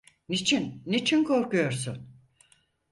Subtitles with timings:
[0.29, 2.09] Niçin, niçin korkuyorsun?